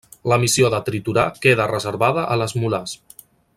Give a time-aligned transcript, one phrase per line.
[0.31, 2.99] La missió de triturar queda reservada a les molars.